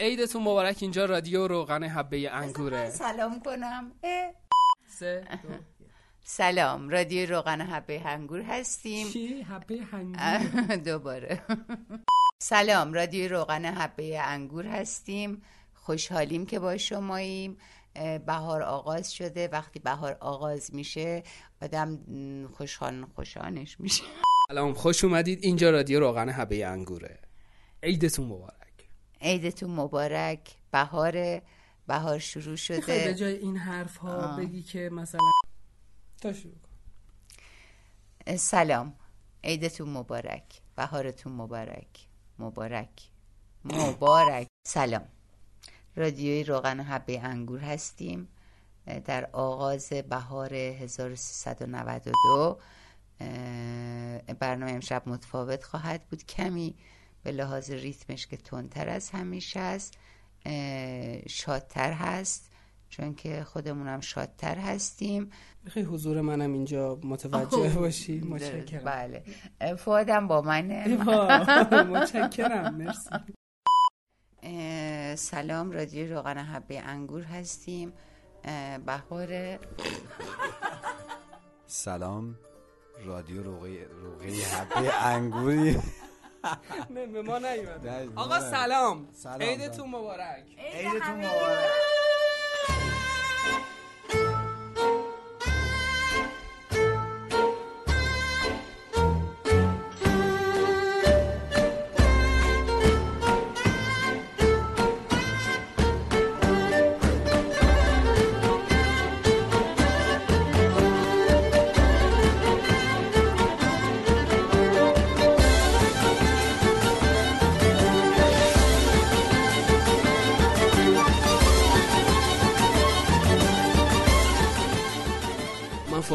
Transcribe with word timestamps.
عیدتون 0.00 0.42
مبارک. 0.42 0.76
اینجا 0.80 1.04
رادیو 1.04 1.48
روغن 1.48 1.84
حبه 1.84 2.30
انگوره. 2.30 2.90
سلام 2.90 3.40
کنم. 3.40 3.92
سه 4.88 5.24
سلام. 6.24 6.88
رادیو 6.88 7.28
روغن 7.28 7.60
حبه 7.60 8.06
انگور 8.06 8.40
هستیم. 8.42 9.08
چی؟ 9.08 9.42
حبه 9.42 9.80
انگور. 9.92 10.76
دوباره. 10.76 11.42
سلام. 12.38 12.92
رادیو 12.92 13.28
روغن 13.28 13.64
حبه 13.64 14.20
انگور 14.20 14.66
هستیم. 14.66 15.42
خوشحالیم 15.74 16.46
که 16.46 16.58
با 16.58 16.76
شماییم. 16.76 17.58
بهار 18.26 18.62
آغاز 18.62 19.12
شده. 19.12 19.48
وقتی 19.48 19.78
بهار 19.78 20.16
آغاز 20.20 20.74
میشه 20.74 21.22
آدم 21.62 21.98
خوشحال 22.52 23.06
خوشانش 23.14 23.80
میشه. 23.80 24.04
سلام. 24.48 24.74
خوش 24.74 25.04
اومدید. 25.04 25.38
اینجا 25.42 25.70
رادیو 25.70 26.00
روغن 26.00 26.28
حبه 26.28 26.66
انگوره. 26.66 27.18
عیدتون 27.82 28.26
مبارک. 28.26 28.57
عیدتون 29.20 29.70
مبارک 29.70 30.56
بهار 30.70 31.42
بهار 31.86 32.18
شروع 32.18 32.50
می‌خوای 32.50 32.80
به 32.80 32.82
شده 32.82 33.14
جای 33.14 33.36
این 33.36 33.56
حرف 33.56 33.96
ها 33.96 34.14
آه. 34.14 34.36
بگی 34.36 34.62
که 34.62 34.90
مثلا 34.92 35.20
تا 36.20 36.32
شروع 36.32 36.54
کن. 36.54 36.68
سلام. 38.36 38.94
عیدتون 39.44 39.88
مبارک. 39.88 40.60
بهارتون 40.76 41.32
مبارک. 41.32 42.08
مبارک. 42.38 43.02
مبارک. 43.64 44.46
سلام. 44.66 45.08
رادیوی 45.96 46.44
روغن 46.44 46.80
حبه 46.80 47.20
انگور 47.20 47.60
هستیم. 47.60 48.28
در 49.04 49.28
آغاز 49.32 49.88
بهار 49.88 50.54
1392 50.54 52.58
اه، 53.20 54.22
برنامه 54.34 54.72
امشب 54.72 55.02
متفاوت 55.06 55.64
خواهد 55.64 56.08
بود. 56.08 56.26
کمی 56.26 56.74
به 57.28 57.32
لحاظ 57.32 57.70
ریتمش 57.70 58.26
که 58.26 58.36
تندتر 58.36 58.88
از 58.88 59.10
همیشه 59.10 59.60
است 59.60 59.98
شادتر 61.28 61.92
هست. 61.92 62.50
چون 62.88 63.14
که 63.14 63.44
خودمونم 63.44 64.00
شادتر 64.00 64.58
هستیم. 64.58 65.30
می‌خوای 65.64 65.84
حضور 65.84 66.20
منم 66.20 66.52
اینجا 66.52 67.00
متوجه 67.02 67.68
باشی. 67.68 68.20
متشکرم. 68.20 68.84
بله. 68.84 69.24
فوادم 69.78 70.28
با 70.28 70.42
منه. 70.42 70.96
متشکرم. 71.94 72.74
مرسی. 72.74 73.10
سلام. 75.16 75.70
رادیو 75.70 76.14
روغن 76.14 76.38
حبه 76.38 76.80
انگور 76.80 77.22
هستیم. 77.22 77.92
بهار. 78.86 79.58
سلام. 81.66 82.38
رادیو 83.04 83.42
روغه 83.42 83.84
روغه 83.84 84.26
حبه 84.26 85.06
انگوری. 85.06 85.78
به 87.12 87.22
ما 87.22 87.38
نیومد 87.38 88.08
آقا 88.16 88.40
سلام. 88.40 89.08
عیدتون 89.40 89.88
مبارک. 89.88 90.44
عیدتون 90.74 91.14
مبارک. 91.26 91.68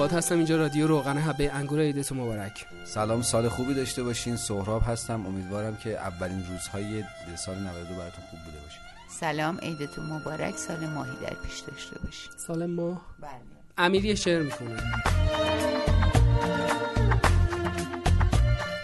فواد 0.03 0.13
هستم 0.13 0.37
اینجا 0.37 0.57
رادیو 0.57 0.87
روغن 0.87 1.17
حبه 1.17 1.53
انگور 1.53 1.79
عیدتون 1.79 2.17
مبارک. 2.17 2.65
سلام 2.83 3.21
سال 3.21 3.49
خوبی 3.49 3.73
داشته 3.73 4.03
باشین. 4.03 4.35
سهراب 4.35 4.81
هستم. 4.85 5.25
امیدوارم 5.25 5.75
که 5.75 5.89
اولین 5.89 6.43
روزهای 6.51 7.03
سال 7.35 7.55
92 7.59 7.95
براتون 7.95 8.25
خوب 8.29 8.39
بوده 8.39 8.57
باشه. 8.63 8.79
سلام 9.19 9.57
عیدتون 9.57 10.05
مبارک. 10.05 10.57
سال 10.57 10.85
ماهی 10.87 11.11
در 11.21 11.33
پیش 11.43 11.59
داشته 11.59 11.99
باشید 11.99 12.31
سال 12.47 12.65
ماه؟ 12.65 13.01
بله. 13.19 13.31
امیر 13.77 14.05
یه 14.05 14.15
شعر 14.15 14.41
می‌خونه. 14.41 14.83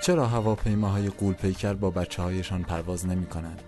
چرا 0.04 0.28
هواپیماهای 0.28 1.10
قول 1.10 1.34
پیکر 1.34 1.74
با 1.74 1.90
بچه 1.90 2.22
هایشان 2.22 2.64
پرواز 2.64 3.06
نمی 3.06 3.26
کنند؟ 3.26 3.62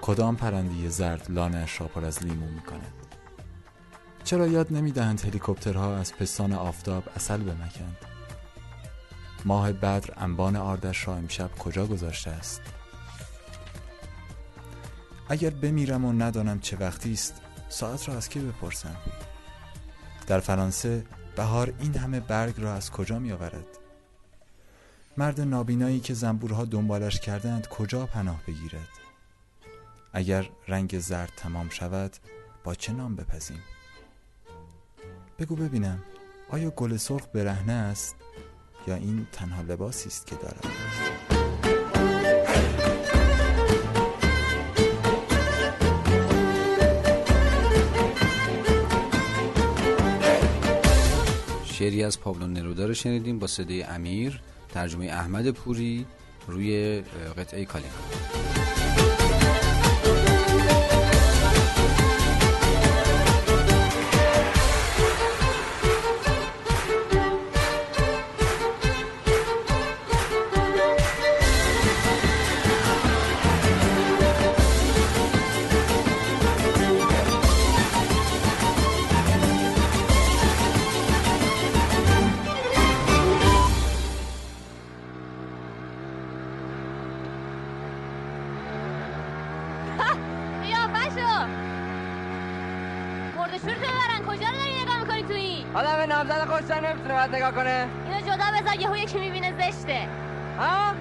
کدام 0.00 0.36
پرنده 0.36 0.88
زرد 0.88 1.26
لانش 1.28 1.80
را 1.80 1.86
پر 1.86 2.04
از 2.04 2.22
لیمو 2.22 2.46
می 2.46 2.60
کند؟ 2.60 3.05
چرا 4.26 4.46
یاد 4.46 4.72
نمی 4.72 4.92
دهند 4.92 5.20
هلیکوپترها 5.20 5.96
از 5.96 6.14
پستان 6.14 6.52
آفتاب 6.52 7.04
اصل 7.16 7.36
بمکند؟ 7.36 7.96
ماه 9.44 9.72
بدر 9.72 10.10
انبان 10.16 10.56
آردش 10.56 11.08
را 11.08 11.16
امشب 11.16 11.50
کجا 11.58 11.86
گذاشته 11.86 12.30
است؟ 12.30 12.60
اگر 15.28 15.50
بمیرم 15.50 16.04
و 16.04 16.12
ندانم 16.12 16.60
چه 16.60 16.76
وقتی 16.76 17.12
است 17.12 17.40
ساعت 17.68 18.08
را 18.08 18.16
از 18.16 18.28
کی 18.28 18.40
بپرسم؟ 18.40 18.96
در 20.26 20.40
فرانسه 20.40 21.04
بهار 21.36 21.74
این 21.78 21.94
همه 21.94 22.20
برگ 22.20 22.60
را 22.60 22.74
از 22.74 22.90
کجا 22.90 23.18
می 23.18 23.32
آورد؟ 23.32 23.66
مرد 25.16 25.40
نابینایی 25.40 26.00
که 26.00 26.14
زنبورها 26.14 26.64
دنبالش 26.64 27.20
کردند 27.20 27.68
کجا 27.68 28.06
پناه 28.06 28.42
بگیرد 28.46 28.88
اگر 30.12 30.48
رنگ 30.68 30.98
زرد 30.98 31.32
تمام 31.36 31.68
شود 31.68 32.16
با 32.64 32.74
چه 32.74 32.92
نام 32.92 33.16
بپزیم 33.16 33.62
بگو 35.38 35.56
ببینم 35.56 35.98
آیا 36.50 36.70
گل 36.70 36.96
سرخ 36.96 37.26
برهنه 37.32 37.72
است 37.72 38.16
یا 38.86 38.94
این 38.94 39.26
تنها 39.32 39.62
لباسی 39.62 40.08
است 40.08 40.26
که 40.26 40.36
دارد؟ 40.36 40.66
شعری 51.64 52.04
از 52.04 52.20
پابلو 52.20 52.46
نرودا 52.46 52.86
رو 52.86 52.94
شنیدیم 52.94 53.38
با 53.38 53.46
صدای 53.46 53.82
امیر 53.82 54.40
ترجمه 54.74 55.06
احمد 55.06 55.50
پوری 55.50 56.06
روی 56.48 57.00
قطعه 57.36 57.64
کالینا 57.64 58.55
مرده 93.64 93.74
شور 93.74 93.78
ببرن 93.78 94.22
کجا 94.26 94.46
رو 94.46 94.56
داری 94.56 94.82
نگاه 94.82 95.00
می‌کنی 95.00 95.22
تو 95.22 95.32
این؟ 95.34 95.66
آدم 95.74 96.12
نامزد 96.12 96.44
خوشتر 96.44 96.80
نمی‌تونه 96.80 97.14
باید 97.14 97.34
نگاه 97.34 97.52
کنه. 97.52 97.88
اینو 98.06 98.20
جدا 98.20 98.44
بذار 98.60 98.80
یهو 98.80 98.96
یکی 98.96 99.18
می‌بینه 99.18 99.52
زشته. 99.52 100.08
ها؟ 100.58 100.92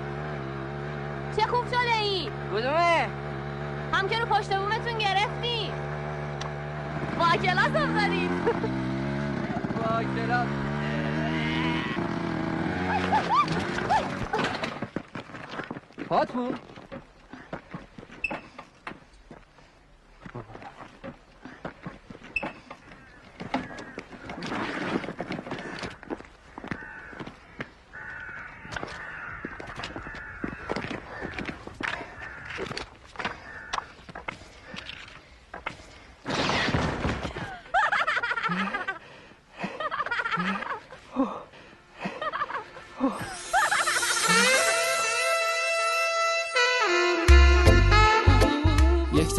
چه 1.36 1.42
خوب 1.48 1.66
شده 1.68 1.96
این. 2.02 2.32
کدومه؟ 2.52 3.10
هم 3.94 4.08
که 4.08 4.20
رو 4.20 4.26
پشت 4.26 4.58
بومتون 4.58 4.98
گرفتی. 5.00 5.72
با 7.20 7.26
کلاس 7.44 7.76
هم 7.76 8.00
زدید 8.00 8.32
با 9.78 10.04
کلاس. 10.16 10.48
فاطمه 16.10 16.54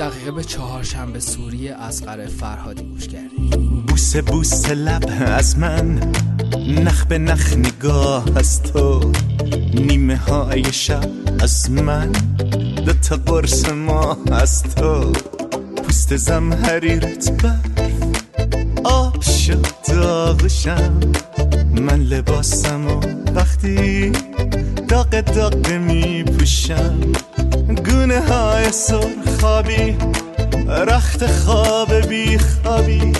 دقیقه 0.06 0.30
به 0.30 0.44
چهارشنبه 0.44 1.20
سوری 1.20 1.68
اسقر 1.68 2.26
فرهادی 2.26 2.82
گوش 2.82 3.08
کردیم. 3.08 3.84
بوسه 3.88 4.22
بوسه 4.22 4.74
لب 4.74 5.04
از 5.26 5.58
من 5.58 6.12
نخ 6.68 7.06
به 7.06 7.18
نخ 7.18 7.56
نگاه 7.56 8.24
از 8.36 8.62
تو. 8.62 9.12
نیمه 9.74 10.16
های 10.16 10.72
شب 10.72 11.10
از 11.40 11.70
من 11.70 12.12
دو 12.86 12.92
تا 12.92 13.16
قرص 13.16 13.68
ماه 13.68 14.18
از 14.32 14.62
تو. 14.62 15.12
پوست 15.76 16.16
زمهریرت 16.16 17.42
برف 17.42 18.16
آب 18.84 19.20
شد 19.22 19.66
داغشم. 19.88 21.00
من 21.80 22.00
لباسم 22.00 22.86
و 22.86 23.00
وقتی 23.34 24.12
داغ 24.88 25.20
داغ 25.20 25.72
می 25.72 26.24
پوشم 26.24 27.12
گونه 28.06 28.20
های 28.20 28.72
سرخابی 28.72 29.96
رخت 30.68 31.26
خواب 31.26 31.94
بی 31.94 32.38
خوابی 32.38 33.12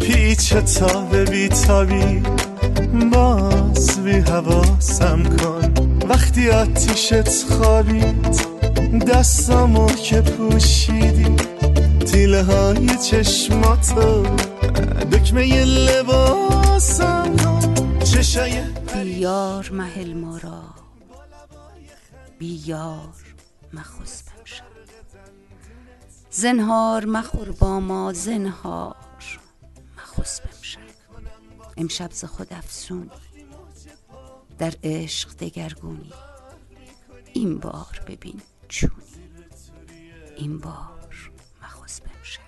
پیچ 0.00 0.54
تاب 0.54 1.16
بی 1.16 1.48
تابی 1.48 2.22
باز 3.12 4.00
بی 4.04 4.12
حواسم 4.12 5.22
کن 5.22 5.72
وقتی 6.08 6.50
آتیشت 6.50 7.28
خوابید 7.28 8.40
دستامو 9.08 9.86
که 9.86 10.20
پوشیدی. 10.20 11.36
تیله 12.06 12.42
های 12.42 12.88
چشماتو 13.10 14.22
دکمه 15.12 15.64
لباسم 15.64 17.36
کن. 17.36 17.98
چشای 17.98 18.62
بیار 18.94 19.70
محل 19.72 20.14
ما 20.14 20.38
را. 20.38 20.62
بیار. 22.38 23.29
مخوز 23.72 24.22
بمشم 24.22 24.64
زنهار 26.30 27.04
مخور 27.04 27.50
با 27.50 27.80
ما 27.80 28.12
زنهار 28.12 28.96
مخوز 29.98 30.40
بمشم 30.40 30.80
امشب 31.76 32.12
ز 32.12 32.24
خود 32.24 32.52
افسونی 32.52 33.10
در 34.58 34.74
عشق 34.82 35.36
دگرگونی. 35.36 36.12
این 37.32 37.58
بار 37.58 38.02
ببین 38.06 38.40
چونی. 38.68 38.92
این 40.36 40.58
بار 40.58 41.30
مخوز 41.62 42.00
بمشم 42.00 42.42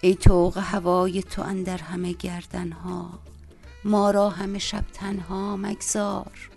ای 0.00 0.14
توق 0.14 0.58
هوای 0.58 1.22
تو 1.22 1.42
اندر 1.42 1.78
همه 1.78 2.12
گردنها 2.12 3.18
ما 3.84 4.10
را 4.10 4.30
همه 4.30 4.58
شب 4.58 4.84
تنها 4.92 5.56
مگذار. 5.56 6.50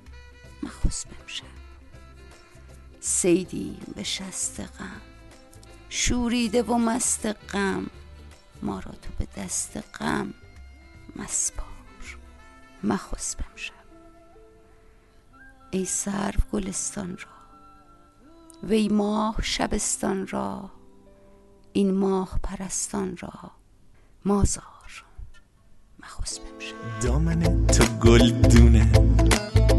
مخوز 0.64 1.06
بمشم 1.06 1.53
سیدیم 3.06 3.94
به 3.96 4.04
شست 4.04 4.60
غم. 4.60 5.02
شوریده 5.90 6.64
و 6.64 6.78
مست 6.78 7.26
غم. 7.26 7.88
ما 8.62 8.80
را 8.80 8.92
تو 8.92 9.10
به 9.20 9.28
دست 9.38 9.78
غم 10.00 10.34
مسپار. 11.16 11.66
مخوز 12.84 13.36
بمشم 13.36 13.74
ای 15.72 15.86
سرو 15.86 16.40
گلستان 16.52 17.18
را. 17.18 17.58
وی 18.64 18.88
ماه 18.88 19.36
شبستان 19.42 20.28
را. 20.28 20.70
این 21.74 21.92
ماه 21.94 22.40
پرستان 22.44 23.18
را. 23.18 23.52
مازار. 24.26 25.06
مخوز 26.04 26.40
بمشم 26.40 26.76
دامن 27.02 27.68
تو 27.68 27.86
گل 27.86 28.32
دونه 28.32 28.92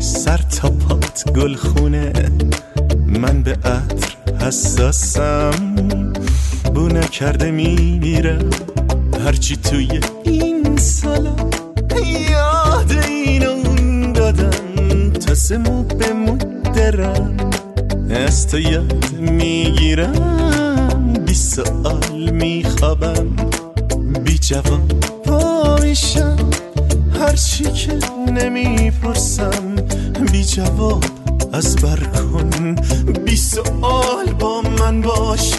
سر 0.01 0.37
تا 0.37 0.71
پات 0.71 1.33
گل 1.33 1.55
خونه 1.55 2.13
من 3.21 3.43
به 3.43 3.53
عطر 3.53 4.17
حساسم. 4.41 5.51
بو 6.75 6.89
نکرده 6.89 7.51
میمیرم 7.51 8.51
هرچی 9.25 9.57
توی 9.57 10.01
این 10.25 10.77
سالا 10.77 11.37
یاد 12.31 12.93
این 13.09 13.47
اون 13.47 14.13
دادم. 14.13 15.11
تا 15.11 15.35
سمو 15.35 15.83
به 15.83 16.13
مو 16.13 16.37
درم 16.75 17.37
از 18.11 18.49
تو 18.49 18.59
یاد 18.59 19.11
می‌گیرم. 19.21 20.15
بی 21.27 21.35
سوال 21.35 22.31
میخوابم. 22.33 23.37
بی 24.25 24.39
جواب 24.39 24.89
پا 25.25 25.79
میشم 25.83 26.37
هرچی 27.21 27.65
که 27.65 27.99
نمی‌پرسم. 28.33 29.77
بی 30.33 30.45
جواب 30.45 31.05
از 31.55 31.77
بر 31.77 31.97
کن. 31.97 32.75
بی 33.25 33.37
سوال 33.37 34.33
با 34.39 34.63
من 34.63 35.01
باش. 35.01 35.55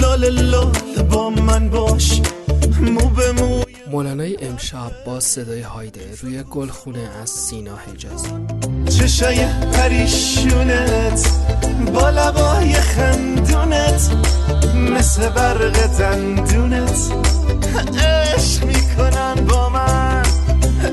لال 0.00 0.28
لال 0.28 1.02
با 1.10 1.30
من 1.30 1.68
باش. 1.68 2.20
مو 2.80 3.08
به 3.08 3.32
مو 3.32 3.62
مولانای 3.90 4.36
امشب 4.40 4.92
با 5.06 5.20
صدای 5.20 5.60
هایده 5.60 6.00
روی 6.22 6.42
گلخونه 6.42 7.08
از 7.22 7.30
سینا 7.30 7.76
حجازی 7.76 8.28
چشای 8.98 9.46
پریشونت 9.72 11.28
با 11.94 12.10
لبای 12.10 12.72
خندونت 12.72 14.10
مثل 14.90 15.28
برق 15.28 15.86
دندونت. 15.86 17.12
عشق 17.98 18.64
می‌کنن 18.64 19.34
با 19.34 19.68
من 19.68 20.22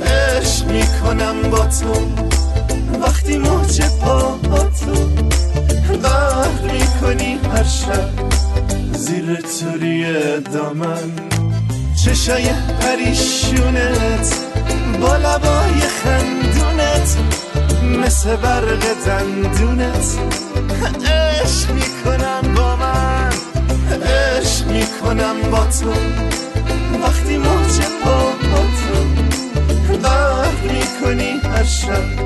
عشق 0.02 0.66
می‌کنم 0.68 1.42
با 1.52 1.58
تو. 1.58 2.33
وقتی 3.04 3.38
موج 3.38 3.82
پاهاتو 3.82 4.94
غرق 6.04 6.64
می‌کنی 6.64 7.40
هر 7.54 7.64
شب. 7.64 8.10
زیر 8.94 9.36
توری 9.36 10.06
دامن. 10.40 11.12
چشای 12.06 12.46
پریشونت 12.82 14.36
با 15.02 15.18
لبای 15.18 15.80
خندونت 16.04 17.18
مثل 18.06 18.36
برق 18.36 18.84
دندونت. 19.06 20.18
عشق 21.06 21.72
می‌کنم 21.72 22.54
با 22.56 22.76
من 22.76 23.34
عشق 24.02 24.68
می‌کنم 24.68 25.36
با 25.52 25.66
تو. 25.66 25.94
وقتی 27.04 27.38
موج 27.38 27.80
پاهاتو 28.04 28.96
غرق 30.04 30.64
می‌کنی 30.64 31.32
هر 31.56 31.64
شب. 31.64 32.24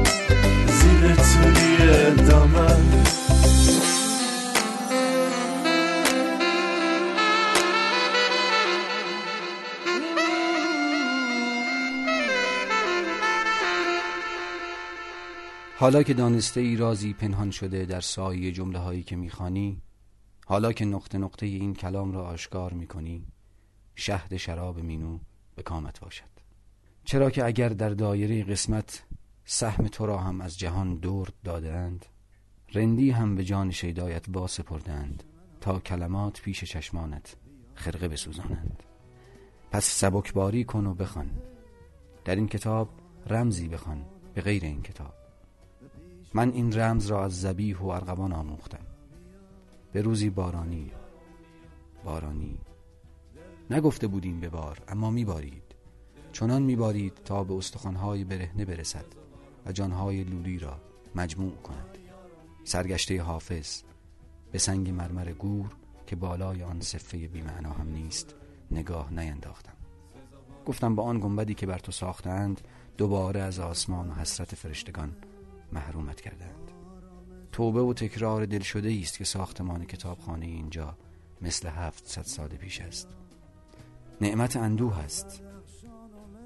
حالا 15.79 16.03
که 16.03 16.13
دانسته 16.13 16.62
ای 16.62 16.75
رازی 16.75 17.13
پنهان 17.13 17.51
شده 17.51 17.86
در 17.86 18.01
سایه 18.01 18.51
جمله 18.51 18.79
هایی 18.79 19.03
که 19.03 19.15
می‌خوانی 19.15 19.82
حالا 20.46 20.74
که 20.74 20.86
نقطه 20.86 21.17
نقطه 21.17 21.46
این 21.46 21.74
کلام 21.74 22.12
را 22.12 22.25
آشکار 22.25 22.74
می‌کنی 22.74 23.25
شهد 23.96 24.38
شراب 24.38 24.79
مینو 24.79 25.20
به 25.56 25.63
کامت 25.63 26.00
باشد. 26.00 26.24
چرا 27.03 27.29
که 27.29 27.46
اگر 27.46 27.70
در 27.70 27.89
دایره 27.89 28.44
قسمت 28.44 29.03
سهم 29.50 29.88
تو 29.88 30.06
را 30.06 30.18
هم 30.18 30.42
از 30.42 30.60
جهان 30.60 30.96
دور 30.96 31.30
دادند 31.44 32.06
رندی 32.74 33.12
هم 33.12 33.36
به 33.36 33.44
جان 33.44 33.72
شیدایت 33.72 34.30
با 34.30 34.48
سپردند 34.48 35.24
تا 35.62 35.80
کلمات 35.80 36.42
پیش 36.42 36.63
چشمانت 36.63 37.36
خرقه 37.75 38.08
بسوزانند. 38.08 38.84
پس 39.72 39.86
سبکباری 39.86 40.63
کن 40.63 40.86
و 40.86 40.94
بخوان 40.94 41.30
در 42.25 42.36
این 42.36 42.48
کتاب 42.48 42.89
رمزی 43.27 43.68
بخوان 43.68 44.06
به 44.34 44.42
غیر 44.42 44.63
این 44.63 44.82
کتاب. 44.82 45.13
من 46.34 46.50
این 46.50 46.80
رمز 46.80 47.08
را 47.08 47.25
از 47.25 47.42
زبیح 47.42 47.77
و 47.77 47.88
ارغوان 47.88 48.34
آموختم. 48.34 48.86
به 49.94 50.01
روزی 50.01 50.30
بارانی 50.30 50.92
بارانی. 52.04 52.60
نگفته 53.70 54.08
بودیم 54.08 54.39
به 54.39 54.50
بار 54.50 54.82
اما 54.88 55.12
میبارید. 55.12 55.75
چنان 56.32 56.62
میبارید 56.62 57.13
تا 57.13 57.44
به 57.44 57.54
استخوانهای 57.54 58.24
برهنه 58.24 58.66
برسد. 58.66 59.26
و 59.67 59.71
جانهای 59.71 60.24
لولی 60.24 60.59
را 60.59 60.79
مجموع 61.15 61.55
کند. 61.55 61.97
سرگشته 62.63 63.21
حافظ 63.21 63.81
به 64.51 64.59
سنگ 64.59 64.89
مرمر 64.89 65.31
گور 65.31 65.75
که 66.07 66.15
بالای 66.15 66.63
آن 66.63 66.81
صفه 66.81 67.27
بیمعنا 67.27 67.69
هم 67.69 67.89
نیست 67.89 68.36
نگاه 68.71 69.13
نینداختم. 69.13 69.74
گفتم 70.65 70.95
با 70.95 71.03
آن 71.03 71.19
گنبدی 71.19 71.53
که 71.53 71.65
بر 71.65 71.79
تو 71.79 71.91
ساختند 71.91 72.62
دوباره 72.97 73.39
از 73.39 73.59
آسمان 73.59 74.09
و 74.09 74.13
حسرت 74.13 74.55
فرشتگان 74.55 75.15
محرومت 75.71 76.21
کردند. 76.21 76.71
توبه 77.51 77.81
و 77.81 77.93
تکرار 77.93 78.45
دل 78.45 78.62
شده 78.62 79.00
است 79.01 79.17
که 79.17 79.24
ساختمان 79.24 79.86
کتابخانه 79.86 80.45
اینجا 80.45 80.97
مثل 81.41 81.67
هفتصد 81.67 82.21
سال 82.21 82.50
پیش 82.50 82.81
است. 82.81 83.07
نعمت 84.21 84.55
اندوه 84.55 85.00
است. 85.00 85.43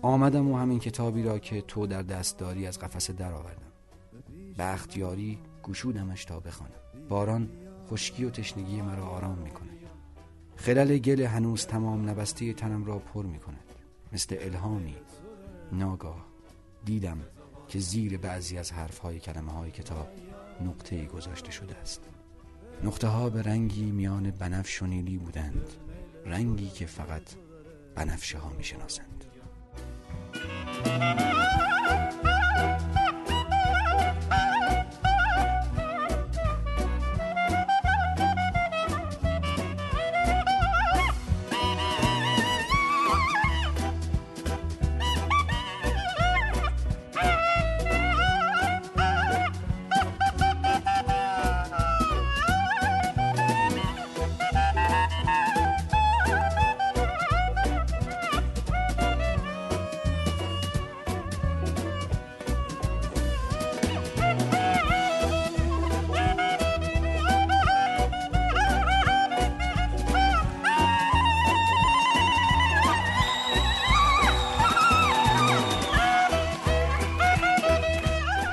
آمدم 0.02 0.52
و 0.52 0.58
همین 0.58 0.80
کتابی 0.80 1.24
را 1.24 1.40
که 1.40 1.62
تو 1.62 1.88
در 1.88 2.02
دست 2.02 2.38
داری 2.38 2.68
از 2.68 2.80
قفس 2.80 3.12
در 3.12 3.34
آوردم. 3.34 3.72
به 4.58 4.74
اختیاری 4.74 5.40
گشودمش 5.64 6.26
تا 6.26 6.40
بخوانم. 6.40 6.74
باران 7.10 7.50
خشکی 7.90 8.26
و 8.26 8.30
تشنگی 8.30 8.82
مرا 8.82 9.06
آرام 9.06 9.38
می 9.38 9.52
کند 9.52 9.70
خلل 10.56 10.98
گل 10.98 11.22
هنوز 11.22 11.66
تمام 11.66 12.10
نبسته 12.10 12.54
تنم 12.54 12.86
را 12.86 13.00
پر 13.00 13.26
می 13.26 13.40
کند 13.40 13.64
مثل 14.14 14.36
الهامی 14.40 14.96
ناگاه 15.72 16.26
دیدم 16.86 17.18
که 17.68 17.80
زیر 17.80 18.18
بعضی 18.18 18.58
از 18.58 18.72
حرفهای 18.72 19.20
کلمه 19.20 19.52
های 19.52 19.72
کتاب 19.72 20.08
نقطه 20.62 21.06
گذاشته 21.06 21.52
شده 21.52 21.76
است. 21.76 22.02
نقطه 22.84 23.08
ها 23.08 23.30
به 23.30 23.42
رنگی 23.42 23.92
میان 23.92 24.32
بنفش 24.32 24.82
و 24.82 24.86
نیلی 24.86 25.18
بودند. 25.18 25.70
رنگی 26.26 26.70
که 26.70 26.86
فقط 26.86 27.24
بنفشه 27.96 28.38
ها 28.38 28.50
می 28.50 28.64
Thank 30.84 31.22
you. 31.22 31.81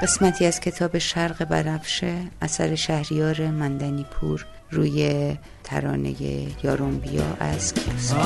قسمتی 0.08 0.46
از 0.46 0.60
کتاب 0.60 0.98
شرق 0.98 1.44
بنفشه 1.44 2.14
اثر 2.42 2.74
شهریار 2.74 3.46
مندنی 3.50 4.06
پور 4.10 4.46
روی 4.70 5.36
ترانه 5.64 6.14
یارون 6.64 6.98
بیا 6.98 7.36
از 7.40 7.74
کیوسک 7.74 8.16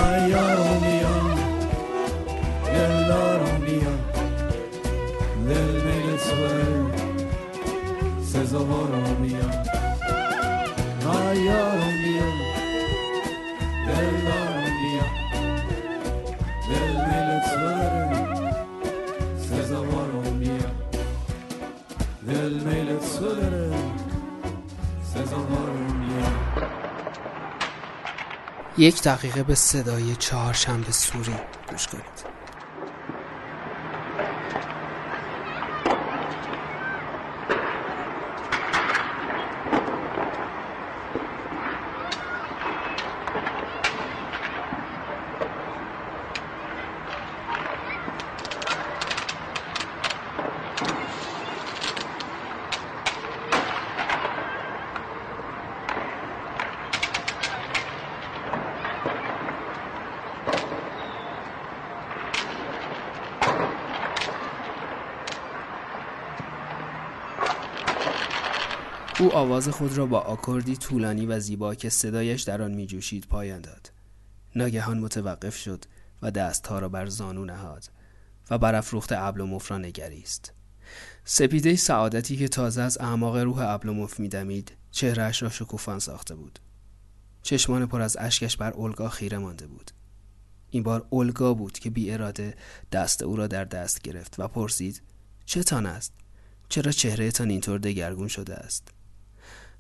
یک 28.83 29.03
دقیقه 29.03 29.43
به 29.43 29.55
صدای 29.55 30.17
چهارشنبه 30.17 30.93
سوری 30.93 31.35
گوش 31.71 31.87
کنید. 31.87 32.32
او 69.23 69.33
آواز 69.33 69.69
خود 69.69 69.99
را 69.99 70.07
با 70.07 70.21
آکوردی 70.21 70.77
طولانی 70.77 71.27
و 71.27 71.41
زیبا 71.41 71.75
که 71.75 71.89
صدایش 71.89 72.43
در 72.43 72.63
آن 72.63 72.75
میجوشید 72.75 73.27
پایان 73.27 73.61
داد. 73.61 73.93
ناگهان 74.57 74.99
متوقف 74.99 75.57
شد 75.57 75.85
و 76.23 76.31
دستها 76.31 76.79
را 76.79 76.89
بر 76.89 77.07
زانو 77.07 77.45
نهاد 77.45 77.91
و 78.51 78.59
برافروخت 78.59 79.13
ابل 79.13 79.41
و 79.41 79.47
مف 79.47 79.71
را 79.71 79.79
نگریست. 79.79 80.53
سپیده 81.25 81.77
سعادتی 81.77 82.37
که 82.37 82.49
تازه 82.49 82.83
از 82.83 82.99
اعماق 83.01 83.37
روح 83.37 83.59
ابل 83.61 83.89
و 83.89 83.95
مف 83.95 84.21
میدمید 84.21 84.73
چهرهاش 84.91 85.43
را 85.43 85.51
شکوفان 85.51 85.99
ساخته 85.99 86.35
بود. 86.35 86.59
چشمان 87.43 87.87
پر 87.87 88.01
از 88.01 88.17
اشکش 88.21 88.57
بر 88.57 88.73
اولگا 88.73 89.09
خیره 89.09 89.39
مانده 89.39 89.67
بود. 89.67 89.91
این 90.71 90.83
بار 90.83 91.07
اولگا 91.11 91.55
بود 91.55 91.79
که 91.79 91.91
بی 91.91 92.11
اراده 92.11 92.55
دست 92.93 93.23
او 93.23 93.37
را 93.37 93.47
در 93.47 93.65
دست 93.65 94.03
گرفت 94.03 94.35
و 94.39 94.49
پرسید 94.49 95.03
چتان 95.45 95.87
است؟ 95.87 96.13
چرا 96.69 96.93
چهره 96.93 97.31
تان 97.31 97.51
اینطور 97.51 97.79
دگرگون 97.79 98.29
شده 98.29 98.55
است؟ 98.55 98.89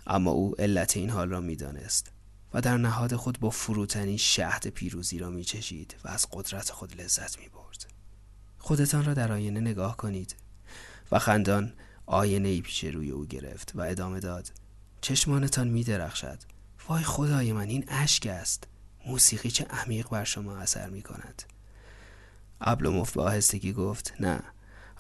اما 0.06 0.30
او 0.30 0.54
علت 0.58 0.96
این 0.96 1.10
حال 1.10 1.28
را 1.28 1.40
می‌دانست 1.40 2.12
و 2.54 2.60
در 2.60 2.76
نهاد 2.76 3.16
خود 3.16 3.40
با 3.40 3.50
فروتنی 3.50 4.18
شهد 4.18 4.66
پیروزی 4.66 5.18
را 5.18 5.30
میچشید 5.30 5.96
و 6.04 6.08
از 6.08 6.26
قدرت 6.32 6.70
خود 6.70 7.00
لذت 7.00 7.38
می‌برد. 7.38 7.86
خودتان 8.58 9.04
را 9.04 9.14
در 9.14 9.32
آینه 9.32 9.60
نگاه 9.60 9.96
کنید 9.96 10.36
و 11.12 11.18
خندان 11.18 11.72
آینه 12.06 12.48
ای 12.48 12.60
پیش 12.60 12.84
روی 12.84 13.10
او 13.10 13.26
گرفت 13.26 13.72
و 13.74 13.80
ادامه 13.80 14.20
داد 14.20 14.52
چشمانتان 15.00 15.68
میدرخشد. 15.68 16.38
وای 16.88 17.02
خدای 17.02 17.52
من 17.52 17.68
این 17.68 17.84
اشک 17.88 18.26
است. 18.26 18.66
موسیقی 19.06 19.50
چه 19.50 19.64
عمیق 19.64 20.08
بر 20.08 20.24
شما 20.24 20.56
اثر 20.56 20.90
می 20.90 21.02
کند 21.02 21.42
ابلوموف 22.60 23.12
به 23.12 23.22
آهستگی 23.22 23.72
گفت 23.72 24.14
نه 24.20 24.40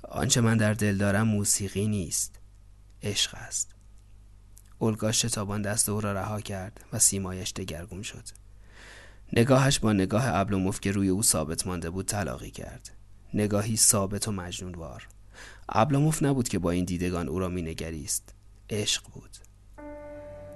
آنچه 0.02 0.40
من 0.40 0.56
در 0.56 0.74
دل 0.74 0.96
دارم 0.96 1.28
موسیقی 1.28 1.86
نیست 1.86 2.40
عشق 3.02 3.34
است. 3.34 3.74
اولگا 4.82 5.12
شتابان 5.12 5.62
دست 5.62 5.88
او 5.88 6.00
را 6.00 6.12
رها 6.12 6.40
کرد 6.40 6.84
و 6.92 6.98
سیمایش 6.98 7.52
دگرگون 7.52 8.02
شد. 8.02 8.24
نگاهش 9.32 9.78
با 9.78 9.92
نگاه 9.92 10.22
ابلوموف 10.26 10.80
که 10.80 10.92
روی 10.92 11.08
او 11.08 11.22
ثابت 11.22 11.66
مانده 11.66 11.90
بود 11.90 12.06
تلاقی 12.06 12.50
کرد. 12.50 12.90
نگاهی 13.34 13.76
ثابت 13.76 14.28
و 14.28 14.32
مجنونوار. 14.32 15.08
ابلوموف 15.68 16.22
نبود 16.22 16.48
که 16.48 16.58
با 16.58 16.70
این 16.70 16.84
دیدگان 16.84 17.28
او 17.28 17.38
را 17.38 17.48
مینگریست. 17.48 18.34
عشق 18.70 19.02
بود. 19.14 19.30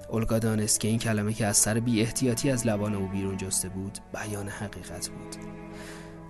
اولگا 0.09 0.39
دانست 0.39 0.81
که 0.81 0.89
این 0.89 0.99
کلمه 0.99 1.33
که 1.33 1.47
از 1.47 1.57
سر 1.57 1.81
بی 1.81 2.01
احتیاطی 2.01 2.51
از 2.51 2.67
لبان 2.67 2.95
او 2.95 3.09
بیرون 3.09 3.37
جسته 3.37 3.69
بود 3.69 3.99
بیان 4.13 4.49
حقیقت 4.49 5.09
بود. 5.09 5.37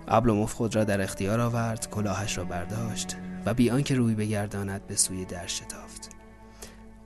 ابلوموف 0.07 0.53
خود 0.53 0.75
را 0.75 0.83
در 0.83 1.01
اختیار 1.01 1.39
آورد 1.39 1.89
کلاهش 1.89 2.37
را 2.37 2.45
برداشت 2.45 3.15
و 3.45 3.53
بی 3.53 3.69
آنکه 3.69 3.95
روی 3.95 4.15
بگرداند 4.15 4.87
به 4.87 4.95
سوی 4.95 5.25
در 5.25 5.47
شتافت. 5.47 6.06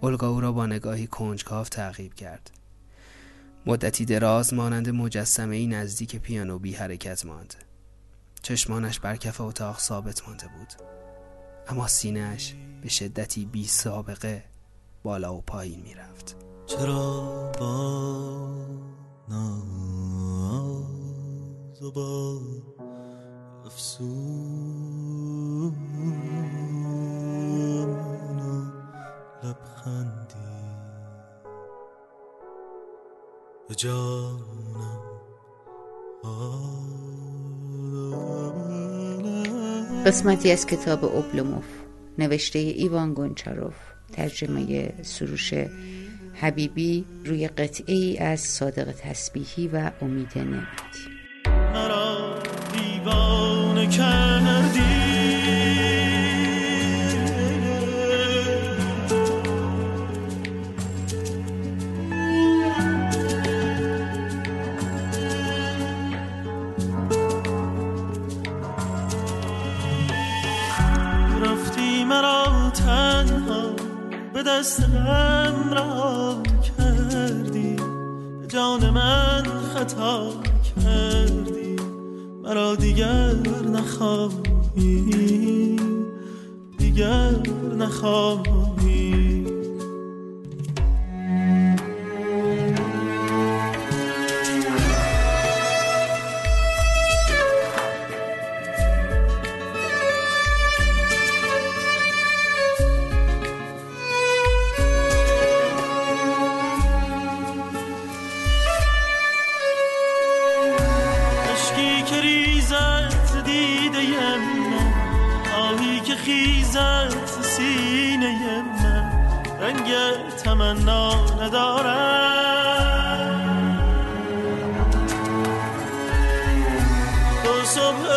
اولگا 0.02 0.30
او 0.30 0.42
را 0.42 0.52
با 0.52 0.66
نگاهی 0.66 1.08
کنجکاو 1.08 1.66
تعقیب 1.66 2.14
کرد. 2.14 2.52
مدتی 3.66 4.06
دراز 4.06 4.54
مانند 4.54 4.90
مجسمه 4.90 5.56
ای 5.56 5.68
نزدیک 5.68 6.16
پیانو 6.16 6.60
بی 6.60 6.74
حرکت 6.74 7.26
ماند. 7.26 7.56
چشمانش 8.42 9.00
بر 9.00 9.16
کف 9.16 9.42
اتاق 9.42 9.80
ثابت 9.80 10.28
مانده 10.28 10.48
بود. 10.48 10.74
اما 11.68 11.88
سینهش 11.88 12.56
به 12.82 12.90
شدتی 12.90 13.46
بی 13.46 13.68
سابقه 13.68 14.44
بالا 15.04 15.36
و 15.36 15.42
پایین 15.42 15.82
می 15.82 15.94
رفت. 15.94 16.36
چرا 16.66 17.52
با 17.60 18.52
ناز 19.30 19.42
و 21.84 21.92
با 21.92 22.42
افسون؟ 23.66 24.72
لبخندی. 29.44 30.36
به 33.70 33.76
جانم 33.76 35.12
قسمتی 40.06 40.52
از 40.52 40.66
کتاب 40.66 41.06
اوبلوموف 41.06 41.66
نوشته 42.18 42.60
ایوان 42.60 43.14
گونچاروف 43.14 43.76
ترجمه 44.14 44.94
سروش 45.02 45.54
حبیبی 46.42 47.06
روی 47.26 47.48
قطعه 47.48 47.96
ای 47.96 48.18
از 48.18 48.40
صادق 48.40 48.92
تسبیحی 48.92 49.68
و 49.68 49.92
امید 50.02 50.38
نعمتی. 50.38 51.10
مرا 51.74 52.40
دیوانه 52.74 53.88
کردی 53.88 54.41
دست 74.62 74.84
غم 74.84 75.74
رها 75.74 76.44
کردی 76.44 77.76
به 78.42 78.48
جان 78.48 78.90
من 78.90 79.44
خطا 79.44 80.34
کردی. 80.76 81.76
مرا 82.44 82.76
دیگر 82.76 83.36
نخواهی 83.74 85.06
دیگر 86.78 87.32
نخواهی. 87.78 89.21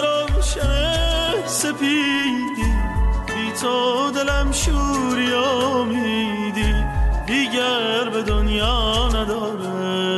روشن 0.03 1.47
سپیدی 1.47 2.73
بی 3.27 3.53
تو 3.61 4.11
دلم 4.11 4.53
شوری 4.53 5.33
امیدی 5.33 6.75
دیگر 7.27 8.09
به 8.13 8.23
دنیا 8.23 9.09
نداره 9.09 10.15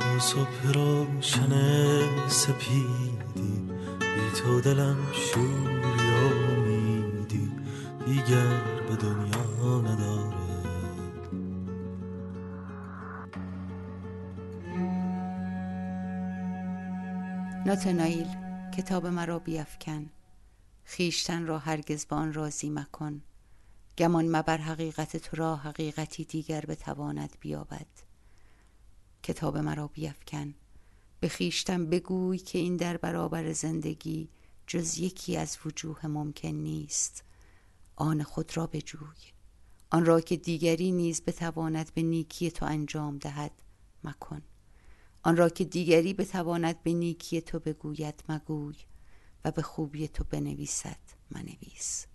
تو 0.00 0.18
صبح 0.20 0.72
روشن 0.74 1.52
سپیدی 2.28 3.60
بی 3.98 4.40
تو 4.40 4.60
دلم 4.60 4.96
ناتنائیل 17.66 18.26
کتاب 18.76 19.06
مرا 19.06 19.38
بیفکن. 19.38 20.10
خیشتن 20.84 21.46
را 21.46 21.58
هرگز 21.58 22.06
به 22.06 22.16
آن 22.16 22.32
راضی 22.32 22.70
مکن. 22.70 23.22
گمان 23.98 24.36
مبر 24.36 24.56
حقیقت 24.56 25.16
تو 25.16 25.36
را 25.36 25.56
حقیقتی 25.56 26.24
دیگر 26.24 26.60
بتواند 26.60 27.36
بیابد. 27.40 27.86
کتاب 29.22 29.58
مرا 29.58 29.88
بیفکن. 29.88 30.54
به 31.20 31.28
خیشتن 31.28 31.86
بگوی 31.86 32.38
که 32.38 32.58
این 32.58 32.76
در 32.76 32.96
برابر 32.96 33.52
زندگی 33.52 34.28
جز 34.66 34.98
یکی 34.98 35.36
از 35.36 35.58
وجوه 35.64 36.06
ممکن 36.06 36.48
نیست. 36.48 37.24
آن 37.96 38.22
خود 38.22 38.56
را 38.56 38.66
بجوی. 38.66 39.32
آن 39.90 40.04
را 40.06 40.20
که 40.20 40.36
دیگری 40.36 40.92
نیز 40.92 41.22
بتواند 41.26 41.94
به 41.94 42.02
نیکی 42.02 42.50
تو 42.50 42.66
انجام 42.66 43.18
دهد 43.18 43.52
مکن. 44.04 44.42
آن 45.26 45.36
را 45.36 45.48
که 45.48 45.64
دیگری 45.64 46.14
بتواند 46.14 46.82
به 46.82 46.92
نیکی 46.92 47.40
تو 47.40 47.58
بگوید 47.58 48.24
مگوی 48.28 48.76
و 49.44 49.50
به 49.50 49.62
خوبی 49.62 50.08
تو 50.08 50.24
بنویسد 50.24 50.98
منویس. 51.30 52.06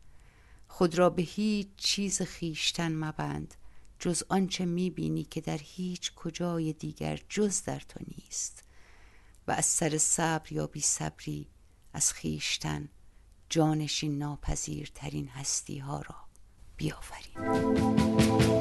خود 0.67 0.97
را 0.97 1.09
به 1.09 1.21
هیچ 1.21 1.67
چیز 1.77 2.21
خیشتن 2.21 2.91
مبند 2.95 3.55
جز 3.99 4.23
آنچه 4.29 4.65
می‌بینی 4.65 5.23
که 5.23 5.41
در 5.41 5.59
هیچ 5.61 6.13
کجای 6.15 6.73
دیگر 6.73 7.19
جز 7.29 7.63
در 7.63 7.79
تو 7.79 7.99
نیست 8.17 8.63
و 9.47 9.51
از 9.51 9.65
سر 9.65 9.97
صبر 9.97 10.53
یا 10.53 10.67
بی 10.67 10.81
صبری 10.81 11.47
از 11.93 12.13
خیشتن 12.13 12.89
جانشین 13.49 14.17
ناپذیرترین 14.17 15.27
هستی 15.27 15.77
ها 15.77 16.01
را 16.01 16.15
بیافرین 16.77 18.60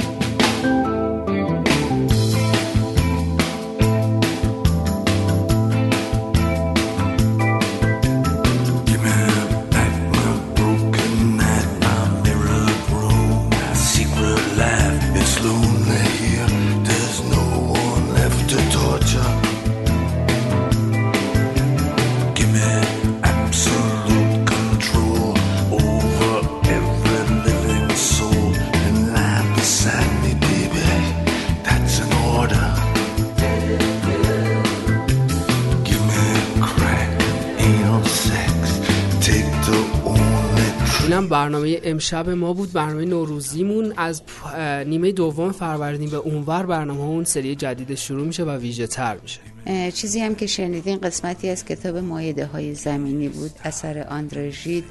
اینم 41.21 41.31
برنامه 41.31 41.81
امشب 41.85 42.29
ما 42.29 42.53
بود 42.53 42.73
برنامه 42.73 43.05
نوروزیمون. 43.05 43.93
از 43.97 44.23
نیمه 44.87 45.13
دوم 45.13 45.53
فروردین 45.53 46.11
به 46.11 46.17
اونور 46.17 46.67
برنامه 46.67 47.01
اون 47.01 47.25
سری 47.25 47.55
جدید 47.55 47.95
شروع 47.95 48.27
میشه 48.27 48.45
و 48.45 48.51
ویژه 48.51 48.87
تر 48.87 49.17
میشه. 49.23 49.41
چیزی 49.91 50.21
هم 50.21 50.35
که 50.35 50.47
شنیدین 50.47 50.99
قسمتی 50.99 51.49
از 51.49 51.65
کتاب 51.65 51.97
مایده 51.97 52.47
های 52.47 52.75
زمینی 52.75 53.29
بود. 53.29 53.51
اثر 53.65 54.07
آندرژید 54.11 54.85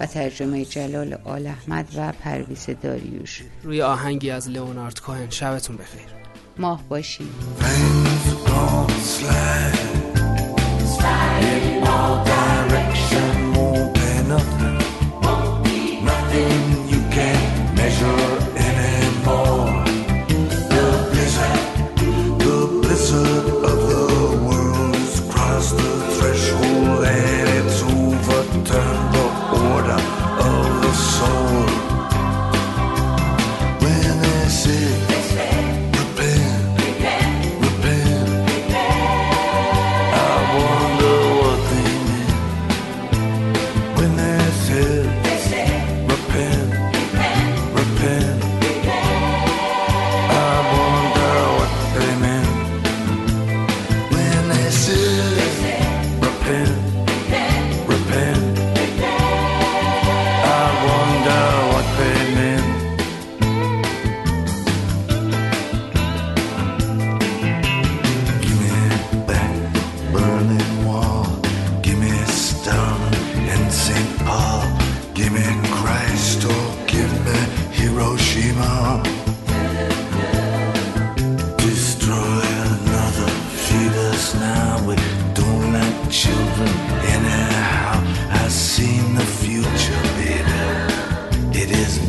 و 0.00 0.06
ترجمه 0.06 0.64
جلال 0.64 1.18
آل 1.24 1.46
احمد 1.46 1.88
و 1.96 2.12
پرویز 2.12 2.66
داریوش. 2.82 3.42
روی 3.62 3.82
آهنگی 3.82 4.30
از 4.30 4.50
لئونارد 4.50 5.00
کوهن. 5.00 5.30
شبتون 5.30 5.76
بخیر. 5.76 6.06
ماه 6.58 6.82
باشید 6.88 7.28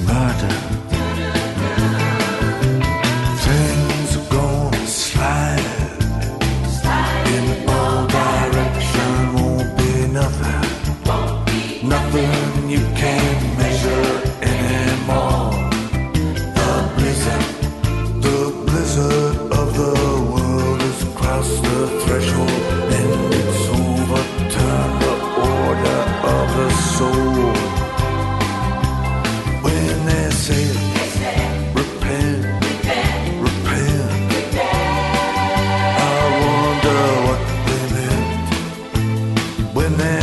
murder 0.04 0.95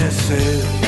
amanecer. 0.02 0.81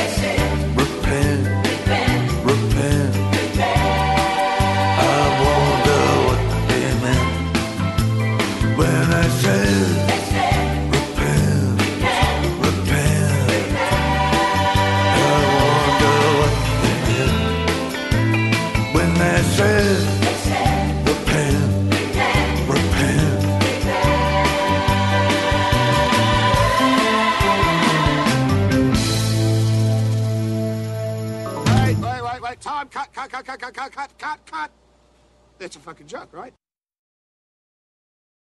Fucking 35.94 36.09
joke, 36.09 36.33
right? 36.33 36.52